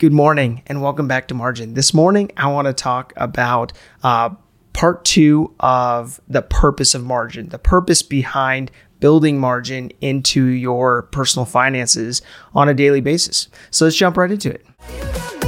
Good 0.00 0.14
morning 0.14 0.62
and 0.66 0.80
welcome 0.80 1.08
back 1.08 1.28
to 1.28 1.34
Margin. 1.34 1.74
This 1.74 1.92
morning, 1.92 2.32
I 2.34 2.46
want 2.46 2.66
to 2.68 2.72
talk 2.72 3.12
about 3.16 3.74
uh, 4.02 4.30
part 4.72 5.04
two 5.04 5.54
of 5.60 6.22
the 6.26 6.40
purpose 6.40 6.94
of 6.94 7.04
margin, 7.04 7.50
the 7.50 7.58
purpose 7.58 8.00
behind 8.00 8.70
building 9.00 9.38
margin 9.38 9.90
into 10.00 10.46
your 10.46 11.02
personal 11.02 11.44
finances 11.44 12.22
on 12.54 12.66
a 12.70 12.72
daily 12.72 13.02
basis. 13.02 13.48
So 13.70 13.84
let's 13.84 13.94
jump 13.94 14.16
right 14.16 14.30
into 14.30 14.48
it. 14.50 15.39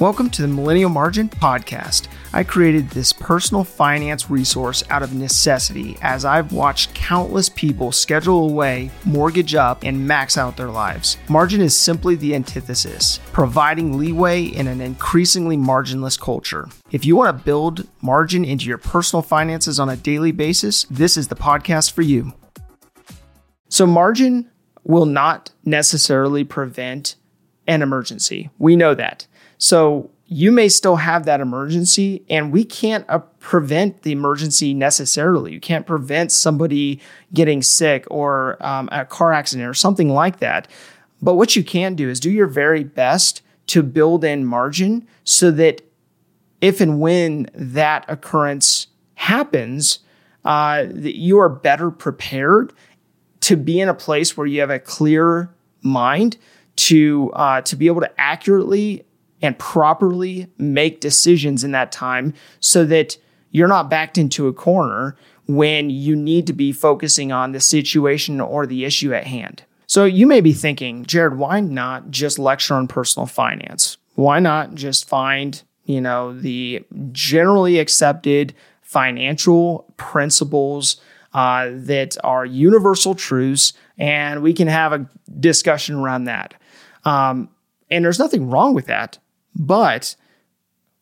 Welcome 0.00 0.30
to 0.30 0.42
the 0.42 0.48
Millennial 0.48 0.90
Margin 0.90 1.28
Podcast. 1.28 2.06
I 2.32 2.44
created 2.44 2.88
this 2.88 3.12
personal 3.12 3.64
finance 3.64 4.30
resource 4.30 4.84
out 4.90 5.02
of 5.02 5.12
necessity 5.12 5.96
as 6.00 6.24
I've 6.24 6.52
watched 6.52 6.94
countless 6.94 7.48
people 7.48 7.90
schedule 7.90 8.48
away, 8.48 8.92
mortgage 9.04 9.56
up, 9.56 9.82
and 9.82 10.06
max 10.06 10.38
out 10.38 10.56
their 10.56 10.70
lives. 10.70 11.16
Margin 11.28 11.60
is 11.60 11.76
simply 11.76 12.14
the 12.14 12.36
antithesis, 12.36 13.18
providing 13.32 13.98
leeway 13.98 14.44
in 14.44 14.68
an 14.68 14.80
increasingly 14.80 15.56
marginless 15.56 16.16
culture. 16.16 16.68
If 16.92 17.04
you 17.04 17.16
want 17.16 17.36
to 17.36 17.44
build 17.44 17.88
margin 18.00 18.44
into 18.44 18.66
your 18.66 18.78
personal 18.78 19.22
finances 19.22 19.80
on 19.80 19.88
a 19.88 19.96
daily 19.96 20.30
basis, 20.30 20.84
this 20.84 21.16
is 21.16 21.26
the 21.26 21.34
podcast 21.34 21.90
for 21.90 22.02
you. 22.02 22.34
So, 23.68 23.84
margin 23.84 24.48
will 24.84 25.06
not 25.06 25.50
necessarily 25.64 26.44
prevent 26.44 27.16
an 27.66 27.82
emergency. 27.82 28.50
We 28.58 28.76
know 28.76 28.94
that. 28.94 29.26
So 29.58 30.10
you 30.26 30.52
may 30.52 30.68
still 30.68 30.96
have 30.96 31.24
that 31.24 31.40
emergency, 31.40 32.22
and 32.28 32.52
we 32.52 32.62
can't 32.62 33.04
uh, 33.08 33.20
prevent 33.40 34.02
the 34.02 34.12
emergency 34.12 34.74
necessarily. 34.74 35.52
You 35.52 35.60
can't 35.60 35.86
prevent 35.86 36.32
somebody 36.32 37.00
getting 37.32 37.62
sick 37.62 38.04
or 38.10 38.56
um, 38.64 38.88
a 38.92 39.04
car 39.04 39.32
accident 39.32 39.68
or 39.68 39.74
something 39.74 40.10
like 40.10 40.38
that. 40.40 40.68
But 41.22 41.34
what 41.34 41.56
you 41.56 41.64
can 41.64 41.94
do 41.94 42.08
is 42.08 42.20
do 42.20 42.30
your 42.30 42.46
very 42.46 42.84
best 42.84 43.42
to 43.68 43.82
build 43.82 44.22
in 44.22 44.44
margin 44.44 45.06
so 45.24 45.50
that 45.52 45.82
if 46.60 46.80
and 46.80 47.00
when 47.00 47.48
that 47.54 48.04
occurrence 48.08 48.88
happens, 49.14 50.00
uh, 50.44 50.84
that 50.84 51.16
you 51.16 51.38
are 51.38 51.48
better 51.48 51.90
prepared 51.90 52.72
to 53.40 53.56
be 53.56 53.80
in 53.80 53.88
a 53.88 53.94
place 53.94 54.36
where 54.36 54.46
you 54.46 54.60
have 54.60 54.70
a 54.70 54.78
clear 54.78 55.54
mind 55.82 56.36
to 56.76 57.30
uh, 57.34 57.60
to 57.62 57.76
be 57.76 57.86
able 57.86 58.00
to 58.00 58.20
accurately 58.20 59.04
and 59.42 59.58
properly 59.58 60.48
make 60.58 61.00
decisions 61.00 61.64
in 61.64 61.72
that 61.72 61.92
time 61.92 62.34
so 62.60 62.84
that 62.84 63.16
you're 63.50 63.68
not 63.68 63.90
backed 63.90 64.18
into 64.18 64.46
a 64.48 64.52
corner 64.52 65.16
when 65.46 65.88
you 65.90 66.14
need 66.14 66.46
to 66.46 66.52
be 66.52 66.72
focusing 66.72 67.32
on 67.32 67.52
the 67.52 67.60
situation 67.60 68.40
or 68.40 68.66
the 68.66 68.84
issue 68.84 69.14
at 69.14 69.26
hand. 69.26 69.62
So 69.86 70.04
you 70.04 70.26
may 70.26 70.42
be 70.42 70.52
thinking, 70.52 71.06
Jared, 71.06 71.38
why 71.38 71.60
not 71.60 72.10
just 72.10 72.38
lecture 72.38 72.74
on 72.74 72.88
personal 72.88 73.26
finance? 73.26 73.96
Why 74.16 74.38
not 74.38 74.74
just 74.74 75.08
find, 75.08 75.62
you 75.84 76.00
know, 76.00 76.38
the 76.38 76.84
generally 77.12 77.78
accepted 77.78 78.54
financial 78.82 79.92
principles 79.96 81.00
uh, 81.32 81.70
that 81.72 82.16
are 82.24 82.44
universal 82.44 83.14
truths, 83.14 83.72
and 83.96 84.42
we 84.42 84.52
can 84.52 84.68
have 84.68 84.92
a 84.92 85.08
discussion 85.40 85.96
around 85.96 86.24
that. 86.24 86.54
Um, 87.04 87.48
and 87.90 88.04
there's 88.04 88.18
nothing 88.18 88.50
wrong 88.50 88.74
with 88.74 88.86
that. 88.86 89.18
But 89.58 90.14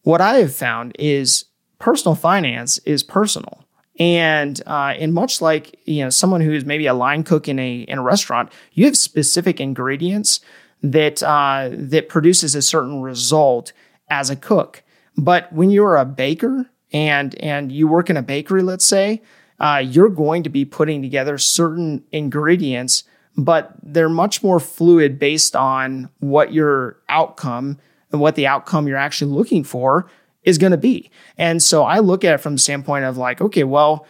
what 0.02 0.20
I 0.20 0.36
have 0.36 0.54
found 0.54 0.96
is 0.98 1.44
personal 1.78 2.14
finance 2.14 2.78
is 2.78 3.02
personal. 3.02 3.64
And 3.98 4.60
uh, 4.66 4.94
and 4.98 5.14
much 5.14 5.40
like 5.40 5.78
you 5.86 6.04
know 6.04 6.10
someone 6.10 6.42
who 6.42 6.52
is 6.52 6.66
maybe 6.66 6.86
a 6.86 6.94
line 6.94 7.22
cook 7.22 7.48
in 7.48 7.58
a 7.58 7.78
in 7.80 7.98
a 7.98 8.02
restaurant, 8.02 8.52
you 8.72 8.84
have 8.84 8.96
specific 8.96 9.58
ingredients 9.58 10.40
that 10.82 11.22
uh, 11.22 11.70
that 11.72 12.08
produces 12.08 12.54
a 12.54 12.60
certain 12.60 13.00
result 13.00 13.72
as 14.10 14.28
a 14.28 14.36
cook. 14.36 14.82
But 15.16 15.50
when 15.50 15.70
you're 15.70 15.96
a 15.96 16.04
baker 16.04 16.70
and 16.92 17.34
and 17.36 17.72
you 17.72 17.88
work 17.88 18.10
in 18.10 18.18
a 18.18 18.22
bakery, 18.22 18.62
let's 18.62 18.84
say, 18.84 19.22
uh, 19.60 19.82
you're 19.84 20.10
going 20.10 20.42
to 20.42 20.50
be 20.50 20.66
putting 20.66 21.00
together 21.00 21.38
certain 21.38 22.04
ingredients, 22.12 23.04
but 23.36 23.72
they're 23.82 24.10
much 24.10 24.42
more 24.42 24.60
fluid 24.60 25.18
based 25.18 25.56
on 25.56 26.10
what 26.20 26.52
your 26.52 26.98
outcome 27.08 27.78
and 28.16 28.20
what 28.22 28.34
the 28.34 28.46
outcome 28.46 28.88
you're 28.88 28.96
actually 28.96 29.30
looking 29.30 29.62
for 29.62 30.08
is 30.42 30.56
going 30.56 30.70
to 30.70 30.78
be. 30.78 31.10
And 31.36 31.62
so 31.62 31.84
I 31.84 31.98
look 31.98 32.24
at 32.24 32.34
it 32.34 32.38
from 32.38 32.54
the 32.54 32.58
standpoint 32.58 33.04
of 33.04 33.18
like, 33.18 33.42
okay, 33.42 33.64
well, 33.64 34.06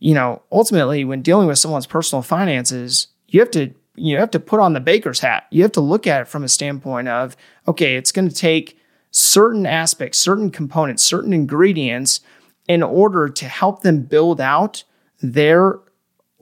you 0.00 0.12
know, 0.12 0.42
ultimately 0.50 1.04
when 1.04 1.22
dealing 1.22 1.46
with 1.46 1.58
someone's 1.58 1.86
personal 1.86 2.22
finances, 2.22 3.08
you 3.28 3.38
have 3.38 3.50
to 3.52 3.72
you 3.96 4.18
have 4.18 4.32
to 4.32 4.40
put 4.40 4.58
on 4.58 4.72
the 4.72 4.80
baker's 4.80 5.20
hat. 5.20 5.46
You 5.50 5.62
have 5.62 5.70
to 5.72 5.80
look 5.80 6.04
at 6.08 6.22
it 6.22 6.28
from 6.28 6.42
a 6.42 6.48
standpoint 6.48 7.06
of, 7.06 7.36
okay, 7.68 7.94
it's 7.94 8.10
going 8.10 8.28
to 8.28 8.34
take 8.34 8.76
certain 9.12 9.66
aspects, 9.66 10.18
certain 10.18 10.50
components, 10.50 11.04
certain 11.04 11.32
ingredients 11.32 12.18
in 12.66 12.82
order 12.82 13.28
to 13.28 13.44
help 13.46 13.82
them 13.82 14.02
build 14.02 14.40
out 14.40 14.82
their 15.22 15.78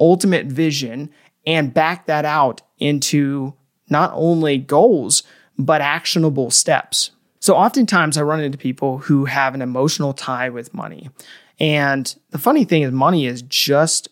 ultimate 0.00 0.46
vision 0.46 1.10
and 1.46 1.74
back 1.74 2.06
that 2.06 2.24
out 2.24 2.62
into 2.78 3.52
not 3.90 4.10
only 4.14 4.56
goals, 4.56 5.22
but 5.58 5.80
actionable 5.80 6.50
steps. 6.50 7.10
So 7.40 7.54
oftentimes 7.56 8.16
I 8.16 8.22
run 8.22 8.40
into 8.40 8.58
people 8.58 8.98
who 8.98 9.24
have 9.24 9.54
an 9.54 9.62
emotional 9.62 10.12
tie 10.12 10.48
with 10.48 10.72
money. 10.72 11.10
And 11.58 12.14
the 12.30 12.38
funny 12.38 12.64
thing 12.64 12.82
is, 12.82 12.92
money 12.92 13.26
is 13.26 13.42
just 13.42 14.08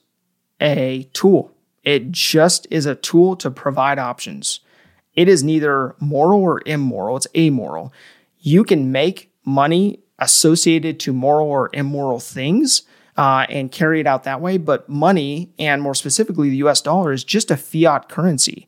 a 0.61 1.09
tool. 1.13 1.53
It 1.85 2.11
just 2.11 2.67
is 2.71 2.87
a 2.87 2.95
tool 2.95 3.37
to 3.37 3.51
provide 3.51 3.99
options. 3.99 4.61
It 5.15 5.29
is 5.29 5.43
neither 5.43 5.95
moral 5.99 6.41
or 6.41 6.63
immoral, 6.67 7.17
it's 7.17 7.27
amoral. 7.37 7.93
You 8.39 8.65
can 8.65 8.93
make 8.93 9.33
money 9.45 10.01
associated 10.19 11.01
to 11.01 11.13
moral 11.13 11.49
or 11.49 11.71
immoral 11.73 12.21
things 12.21 12.83
uh, 13.17 13.47
and 13.49 13.73
carry 13.73 14.01
it 14.01 14.07
out 14.07 14.25
that 14.25 14.41
way. 14.41 14.59
But 14.59 14.89
money, 14.89 15.53
and 15.59 15.83
more 15.83 15.95
specifically 15.95 16.51
the 16.51 16.57
US 16.59 16.81
dollar, 16.81 17.13
is 17.13 17.25
just 17.25 17.51
a 17.51 17.57
fiat 17.57 18.09
currency. 18.09 18.67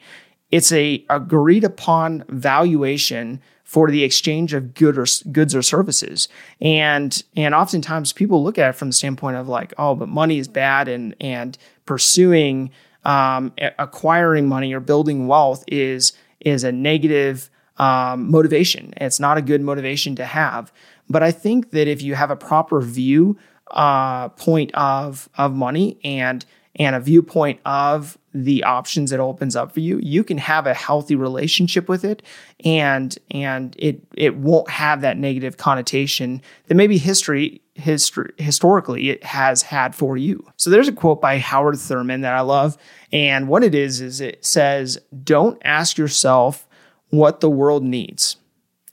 It's 0.52 0.70
a 0.70 1.04
agreed 1.10 1.64
upon 1.64 2.24
valuation 2.28 3.40
for 3.64 3.90
the 3.90 4.04
exchange 4.04 4.52
of 4.52 4.74
good 4.74 4.98
or, 4.98 5.06
goods 5.32 5.54
or 5.54 5.62
services. 5.62 6.28
And 6.60 7.22
and 7.34 7.54
oftentimes 7.54 8.12
people 8.12 8.44
look 8.44 8.58
at 8.58 8.68
it 8.68 8.72
from 8.74 8.88
the 8.88 8.92
standpoint 8.92 9.38
of 9.38 9.48
like, 9.48 9.72
oh, 9.78 9.94
but 9.94 10.08
money 10.08 10.38
is 10.38 10.46
bad, 10.46 10.88
and 10.88 11.16
and 11.20 11.56
pursuing 11.86 12.70
um, 13.04 13.52
acquiring 13.78 14.46
money 14.46 14.74
or 14.74 14.80
building 14.80 15.26
wealth 15.26 15.64
is 15.66 16.12
is 16.41 16.64
a 16.64 16.70
negative 16.70 17.48
um, 17.78 18.30
motivation. 18.30 18.92
It's 18.98 19.18
not 19.18 19.38
a 19.38 19.42
good 19.42 19.62
motivation 19.62 20.16
to 20.16 20.24
have. 20.24 20.70
But 21.08 21.22
I 21.22 21.30
think 21.30 21.70
that 21.70 21.88
if 21.88 22.02
you 22.02 22.14
have 22.14 22.30
a 22.30 22.36
proper 22.36 22.80
view 22.80 23.38
uh, 23.70 24.28
point 24.30 24.70
of 24.74 25.30
of 25.38 25.54
money 25.54 25.98
and 26.04 26.44
and 26.77 26.97
a 26.97 27.00
viewpoint 27.00 27.60
of 27.66 28.19
the 28.34 28.65
options 28.65 29.12
it 29.12 29.21
opens 29.21 29.55
up 29.55 29.72
for 29.72 29.81
you, 29.81 29.99
you 30.03 30.25
can 30.25 30.38
have 30.38 30.66
a 30.66 30.75
healthy 30.75 31.15
relationship 31.15 31.88
with 31.88 32.05
it 32.05 32.22
and 32.65 33.19
and 33.31 33.77
it 33.78 34.00
it 34.16 34.37
won't 34.37 34.71
have 34.71 35.03
that 35.03 35.19
negative 35.19 35.59
connotation 35.59 36.41
that 36.66 36.75
maybe 36.75 36.97
history 36.97 37.60
history 37.75 38.33
historically 38.38 39.10
it 39.10 39.22
has 39.25 39.62
had 39.62 39.94
for 39.94 40.16
you. 40.16 40.44
So 40.56 40.71
there's 40.71 40.88
a 40.88 40.93
quote 40.93 41.21
by 41.21 41.38
Howard 41.38 41.78
Thurman 41.78 42.22
that 42.22 42.34
I 42.34 42.41
love 42.41 42.78
and 43.12 43.49
what 43.49 43.65
it 43.65 43.75
is 43.75 44.00
is 44.00 44.21
it 44.21 44.44
says 44.44 44.99
don't 45.22 45.60
ask 45.65 45.99
yourself 45.99 46.66
what 47.10 47.41
the 47.41 47.50
world 47.50 47.83
needs. 47.83 48.37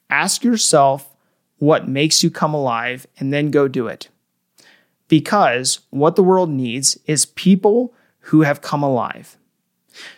Ask 0.09 0.43
yourself 0.43 1.15
what 1.59 1.87
makes 1.87 2.23
you 2.23 2.31
come 2.31 2.53
alive 2.53 3.07
and 3.19 3.31
then 3.33 3.51
go 3.51 3.67
do 3.67 3.87
it 3.87 4.09
because 5.09 5.79
what 5.89 6.15
the 6.15 6.23
world 6.23 6.49
needs 6.49 6.97
is 7.05 7.25
people 7.25 7.93
who 8.19 8.41
have 8.41 8.61
come 8.61 8.81
alive. 8.81 9.37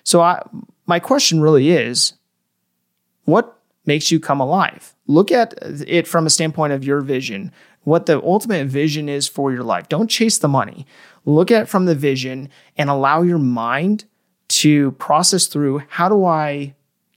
So 0.04 0.22
I, 0.22 0.44
my 0.86 1.00
question 1.00 1.42
really 1.42 1.72
is 1.72 2.14
what 3.24 3.58
makes 3.86 4.12
you 4.12 4.20
come 4.20 4.40
alive? 4.40 4.94
Look 5.08 5.32
at 5.32 5.56
it 5.62 6.08
from 6.08 6.28
a 6.28 6.30
standpoint 6.30 6.74
of 6.74 6.84
your 6.84 7.02
vision, 7.02 7.52
what 7.84 8.06
the 8.06 8.22
ultimate 8.22 8.68
vision 8.68 9.10
is 9.10 9.28
for 9.28 9.52
your 9.52 9.64
life. 9.64 9.90
Don't 9.90 10.10
chase 10.10 10.38
the 10.38 10.48
money. 10.48 10.86
Look 11.26 11.50
at 11.50 11.64
it 11.64 11.70
from 11.70 11.86
the 11.86 11.96
vision 11.96 12.50
and 12.78 12.90
allow 12.90 13.22
your 13.22 13.40
mind 13.40 14.06
to 14.50 14.92
process 14.94 15.48
through 15.48 15.84
how 15.88 16.10
do 16.10 16.26
I 16.26 16.76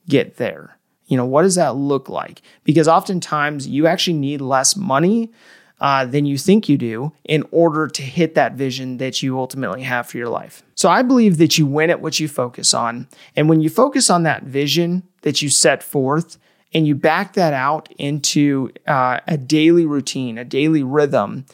get 0.08 0.36
there? 0.36 0.78
You 1.06 1.16
know, 1.16 1.26
what 1.26 1.42
does 1.42 1.56
that 1.56 1.76
look 1.76 2.08
like? 2.08 2.40
Because 2.62 2.88
oftentimes 2.88 3.66
you 3.66 3.86
actually 3.86 4.18
need 4.18 4.40
less 4.40 4.76
money 4.76 5.32
uh, 5.80 6.04
than 6.06 6.24
you 6.24 6.38
think 6.38 6.68
you 6.68 6.78
do 6.78 7.12
in 7.24 7.44
order 7.50 7.88
to 7.88 8.02
hit 8.02 8.34
that 8.34 8.54
vision 8.54 8.98
that 8.98 9.22
you 9.22 9.38
ultimately 9.38 9.82
have 9.82 10.06
for 10.06 10.18
your 10.18 10.28
life. 10.28 10.62
So 10.74 10.88
I 10.88 11.02
believe 11.02 11.38
that 11.38 11.58
you 11.58 11.66
win 11.66 11.90
at 11.90 12.00
what 12.00 12.20
you 12.20 12.28
focus 12.28 12.72
on. 12.72 13.08
And 13.36 13.48
when 13.48 13.60
you 13.60 13.68
focus 13.68 14.10
on 14.10 14.22
that 14.22 14.44
vision 14.44 15.02
that 15.22 15.42
you 15.42 15.48
set 15.48 15.82
forth 15.82 16.38
and 16.72 16.86
you 16.86 16.94
back 16.94 17.34
that 17.34 17.52
out 17.52 17.92
into 17.98 18.70
uh, 18.86 19.20
a 19.26 19.36
daily 19.36 19.84
routine, 19.86 20.38
a 20.38 20.44
daily 20.44 20.82
rhythm, 20.82 21.46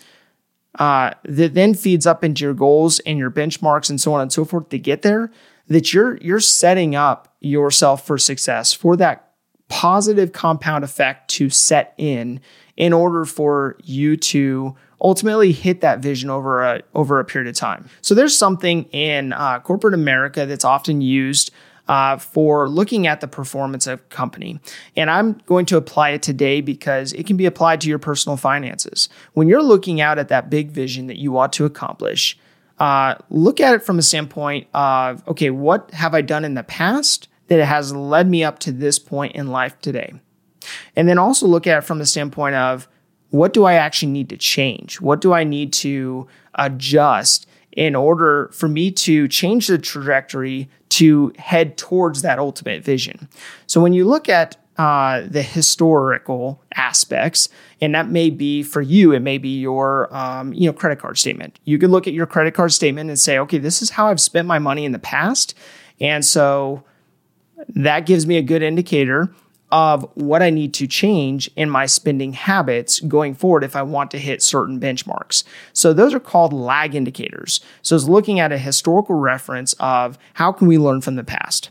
uh, 0.78 1.12
that 1.24 1.54
then 1.54 1.74
feeds 1.74 2.06
up 2.06 2.22
into 2.22 2.44
your 2.44 2.54
goals 2.54 3.00
and 3.00 3.18
your 3.18 3.30
benchmarks 3.30 3.90
and 3.90 4.00
so 4.00 4.14
on 4.14 4.20
and 4.20 4.32
so 4.32 4.44
forth 4.44 4.68
to 4.68 4.78
get 4.78 5.02
there, 5.02 5.32
that 5.66 5.92
you're 5.92 6.16
you're 6.18 6.40
setting 6.40 6.94
up 6.94 7.34
yourself 7.40 8.06
for 8.06 8.18
success, 8.18 8.72
for 8.72 8.96
that 8.96 9.32
positive 9.68 10.32
compound 10.32 10.84
effect 10.84 11.30
to 11.30 11.48
set 11.48 11.94
in 11.96 12.40
in 12.80 12.94
order 12.94 13.26
for 13.26 13.76
you 13.84 14.16
to 14.16 14.74
ultimately 15.02 15.52
hit 15.52 15.82
that 15.82 15.98
vision 16.00 16.30
over 16.30 16.62
a 16.62 16.82
over 16.94 17.20
a 17.20 17.24
period 17.26 17.48
of 17.48 17.54
time. 17.54 17.86
So 18.00 18.14
there's 18.14 18.36
something 18.36 18.84
in 18.84 19.34
uh, 19.34 19.60
corporate 19.60 19.92
America 19.92 20.46
that's 20.46 20.64
often 20.64 21.02
used 21.02 21.50
uh, 21.88 22.16
for 22.16 22.70
looking 22.70 23.06
at 23.06 23.20
the 23.20 23.28
performance 23.28 23.86
of 23.86 24.08
company. 24.08 24.60
And 24.96 25.10
I'm 25.10 25.34
going 25.44 25.66
to 25.66 25.76
apply 25.76 26.10
it 26.10 26.22
today 26.22 26.62
because 26.62 27.12
it 27.12 27.26
can 27.26 27.36
be 27.36 27.44
applied 27.44 27.82
to 27.82 27.88
your 27.88 27.98
personal 27.98 28.38
finances. 28.38 29.10
When 29.34 29.46
you're 29.46 29.62
looking 29.62 30.00
out 30.00 30.18
at 30.18 30.28
that 30.28 30.48
big 30.48 30.70
vision 30.70 31.06
that 31.08 31.18
you 31.18 31.36
ought 31.36 31.52
to 31.54 31.66
accomplish, 31.66 32.38
uh, 32.78 33.16
look 33.28 33.60
at 33.60 33.74
it 33.74 33.82
from 33.82 33.98
a 33.98 34.02
standpoint 34.02 34.68
of 34.72 35.22
okay, 35.28 35.50
what 35.50 35.90
have 35.90 36.14
I 36.14 36.22
done 36.22 36.46
in 36.46 36.54
the 36.54 36.62
past 36.62 37.28
that 37.48 37.62
has 37.62 37.92
led 37.92 38.26
me 38.26 38.42
up 38.42 38.58
to 38.60 38.72
this 38.72 38.98
point 38.98 39.34
in 39.34 39.48
life 39.48 39.78
today? 39.82 40.14
And 41.00 41.08
then 41.08 41.16
also 41.16 41.46
look 41.46 41.66
at 41.66 41.78
it 41.78 41.80
from 41.80 41.98
the 41.98 42.04
standpoint 42.04 42.56
of 42.56 42.86
what 43.30 43.54
do 43.54 43.64
I 43.64 43.72
actually 43.72 44.12
need 44.12 44.28
to 44.28 44.36
change? 44.36 45.00
What 45.00 45.22
do 45.22 45.32
I 45.32 45.44
need 45.44 45.72
to 45.72 46.28
adjust 46.56 47.46
in 47.72 47.96
order 47.96 48.50
for 48.52 48.68
me 48.68 48.90
to 48.90 49.26
change 49.26 49.68
the 49.68 49.78
trajectory 49.78 50.68
to 50.90 51.32
head 51.38 51.78
towards 51.78 52.20
that 52.20 52.38
ultimate 52.38 52.84
vision? 52.84 53.30
So 53.66 53.80
when 53.80 53.94
you 53.94 54.04
look 54.04 54.28
at 54.28 54.58
uh, 54.76 55.22
the 55.26 55.40
historical 55.40 56.62
aspects, 56.74 57.48
and 57.80 57.94
that 57.94 58.10
may 58.10 58.28
be 58.28 58.62
for 58.62 58.82
you, 58.82 59.12
it 59.12 59.20
may 59.20 59.38
be 59.38 59.58
your 59.58 60.14
um, 60.14 60.52
you 60.52 60.66
know 60.66 60.74
credit 60.74 60.98
card 60.98 61.16
statement. 61.16 61.58
You 61.64 61.78
could 61.78 61.88
look 61.88 62.08
at 62.08 62.12
your 62.12 62.26
credit 62.26 62.52
card 62.52 62.74
statement 62.74 63.08
and 63.08 63.18
say, 63.18 63.38
okay, 63.38 63.56
this 63.56 63.80
is 63.80 63.88
how 63.88 64.08
I've 64.08 64.20
spent 64.20 64.46
my 64.46 64.58
money 64.58 64.84
in 64.84 64.92
the 64.92 64.98
past, 64.98 65.54
and 65.98 66.22
so 66.26 66.84
that 67.70 68.04
gives 68.04 68.26
me 68.26 68.36
a 68.36 68.42
good 68.42 68.62
indicator 68.62 69.34
of 69.72 70.08
what 70.14 70.42
I 70.42 70.50
need 70.50 70.74
to 70.74 70.86
change 70.86 71.50
in 71.56 71.70
my 71.70 71.86
spending 71.86 72.32
habits 72.32 73.00
going 73.00 73.34
forward 73.34 73.64
if 73.64 73.76
I 73.76 73.82
want 73.82 74.10
to 74.12 74.18
hit 74.18 74.42
certain 74.42 74.80
benchmarks. 74.80 75.44
So 75.72 75.92
those 75.92 76.14
are 76.14 76.20
called 76.20 76.52
lag 76.52 76.94
indicators. 76.94 77.60
So 77.82 77.94
it's 77.94 78.04
looking 78.04 78.40
at 78.40 78.52
a 78.52 78.58
historical 78.58 79.16
reference 79.16 79.74
of 79.80 80.18
how 80.34 80.52
can 80.52 80.66
we 80.66 80.78
learn 80.78 81.00
from 81.00 81.16
the 81.16 81.24
past. 81.24 81.70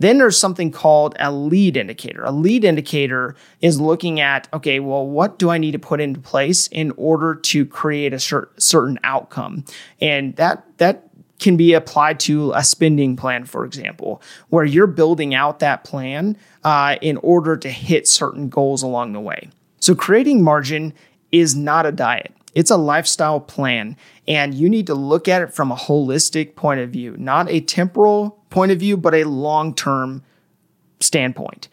Then 0.00 0.18
there's 0.18 0.38
something 0.38 0.70
called 0.70 1.16
a 1.18 1.32
lead 1.32 1.76
indicator. 1.76 2.22
A 2.24 2.30
lead 2.30 2.64
indicator 2.64 3.34
is 3.60 3.80
looking 3.80 4.20
at, 4.20 4.48
okay, 4.52 4.78
well, 4.78 5.06
what 5.06 5.38
do 5.38 5.50
I 5.50 5.58
need 5.58 5.72
to 5.72 5.78
put 5.78 6.00
into 6.00 6.20
place 6.20 6.68
in 6.68 6.92
order 6.92 7.34
to 7.34 7.66
create 7.66 8.12
a 8.12 8.20
certain 8.20 8.98
outcome? 9.02 9.64
And 10.00 10.36
that, 10.36 10.64
that 10.78 11.07
can 11.38 11.56
be 11.56 11.72
applied 11.72 12.18
to 12.20 12.52
a 12.52 12.64
spending 12.64 13.16
plan, 13.16 13.44
for 13.44 13.64
example, 13.64 14.20
where 14.48 14.64
you're 14.64 14.86
building 14.86 15.34
out 15.34 15.60
that 15.60 15.84
plan 15.84 16.36
uh, 16.64 16.96
in 17.00 17.16
order 17.18 17.56
to 17.56 17.70
hit 17.70 18.08
certain 18.08 18.48
goals 18.48 18.82
along 18.82 19.12
the 19.12 19.20
way. 19.20 19.48
So, 19.80 19.94
creating 19.94 20.42
margin 20.42 20.92
is 21.30 21.54
not 21.54 21.86
a 21.86 21.92
diet, 21.92 22.34
it's 22.54 22.70
a 22.70 22.76
lifestyle 22.76 23.40
plan. 23.40 23.96
And 24.26 24.54
you 24.54 24.68
need 24.68 24.86
to 24.88 24.94
look 24.94 25.26
at 25.26 25.40
it 25.40 25.54
from 25.54 25.72
a 25.72 25.76
holistic 25.76 26.54
point 26.54 26.80
of 26.80 26.90
view, 26.90 27.16
not 27.16 27.48
a 27.48 27.60
temporal 27.60 28.38
point 28.50 28.72
of 28.72 28.78
view, 28.78 28.96
but 28.96 29.14
a 29.14 29.24
long 29.24 29.74
term 29.74 30.22
standpoint. 31.00 31.68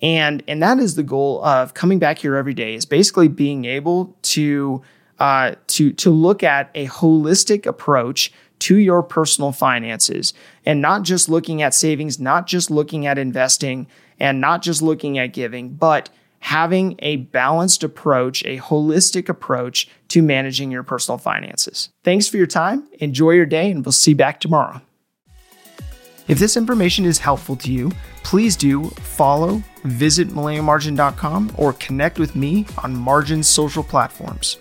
And, 0.00 0.42
and 0.46 0.62
that 0.62 0.78
is 0.78 0.94
the 0.94 1.02
goal 1.02 1.44
of 1.44 1.74
coming 1.74 1.98
back 1.98 2.18
here 2.18 2.36
every 2.36 2.54
day 2.54 2.74
is 2.74 2.84
basically 2.84 3.28
being 3.28 3.64
able 3.64 4.16
to, 4.22 4.82
uh, 5.18 5.56
to, 5.66 5.92
to 5.94 6.10
look 6.10 6.42
at 6.42 6.70
a 6.74 6.86
holistic 6.86 7.66
approach 7.66 8.32
to 8.60 8.76
your 8.76 9.02
personal 9.02 9.52
finances 9.52 10.32
and 10.66 10.80
not 10.80 11.02
just 11.02 11.28
looking 11.28 11.62
at 11.62 11.74
savings, 11.74 12.18
not 12.18 12.46
just 12.46 12.70
looking 12.70 13.06
at 13.06 13.18
investing, 13.18 13.86
and 14.20 14.40
not 14.40 14.62
just 14.62 14.82
looking 14.82 15.18
at 15.18 15.32
giving, 15.32 15.70
but 15.70 16.10
having 16.40 16.96
a 17.00 17.16
balanced 17.16 17.82
approach, 17.82 18.44
a 18.44 18.58
holistic 18.58 19.28
approach 19.28 19.88
to 20.08 20.22
managing 20.22 20.70
your 20.70 20.82
personal 20.82 21.18
finances. 21.18 21.90
Thanks 22.04 22.28
for 22.28 22.36
your 22.36 22.46
time. 22.46 22.86
Enjoy 23.00 23.32
your 23.32 23.46
day, 23.46 23.70
and 23.70 23.84
we'll 23.84 23.92
see 23.92 24.12
you 24.12 24.16
back 24.16 24.40
tomorrow. 24.40 24.80
If 26.28 26.38
this 26.38 26.56
information 26.56 27.06
is 27.06 27.18
helpful 27.18 27.56
to 27.56 27.72
you, 27.72 27.90
please 28.22 28.54
do 28.54 28.84
follow, 28.90 29.62
visit 29.84 30.28
millennialmargin.com, 30.28 31.54
or 31.56 31.72
connect 31.74 32.18
with 32.18 32.36
me 32.36 32.66
on 32.82 32.94
Margin's 32.94 33.48
social 33.48 33.82
platforms. 33.82 34.58